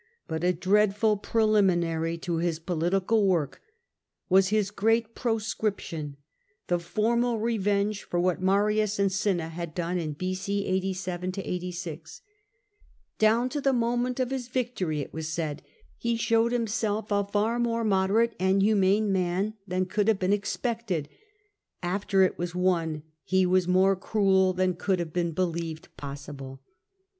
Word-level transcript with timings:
But 0.27 0.43
a 0.43 0.51
dreadful 0.51 1.15
preliminary 1.17 2.17
to 2.17 2.37
his 2.37 2.57
political 2.57 3.27
work 3.27 3.61
was 4.29 4.47
his 4.47 4.71
great 4.71 5.13
Pro 5.13 5.37
scription," 5.37 6.17
the 6.65 6.79
formal 6.79 7.37
revenge 7.39 8.01
for 8.01 8.19
what 8.19 8.41
Marius 8.41 8.97
and 8.97 9.11
Cinna 9.11 9.49
had 9.49 9.75
done 9.75 9.99
in 9.99 10.13
b.c. 10.13 10.65
87 10.65 11.33
86. 11.37 12.21
'"Down 13.19 13.47
to 13.49 13.61
the 13.61 13.71
moment 13.73 14.19
of 14.19 14.31
his 14.31 14.47
victory," 14.47 15.01
it 15.01 15.13
was 15.13 15.27
said, 15.29 15.61
''he 16.03 16.17
showed 16.19 16.51
himself 16.51 17.09
far 17.31 17.59
more 17.59 17.83
moderate 17.83 18.33
and 18.39 18.63
humane 18.63 19.13
uxian 19.13 19.87
could 19.87 20.07
have 20.07 20.17
been 20.17 20.33
expected; 20.33 21.09
arter 21.83 22.23
it 22.23 22.39
was 22.39 22.55
won, 22.55 23.03
he 23.23 23.45
was 23.45 23.67
more 23.67 23.95
cruel 23.95 24.51
than 24.51 24.73
could 24.73 24.97
have 24.97 25.13
been 25.13 25.31
believed 25.31 25.95
possible. 25.95 26.59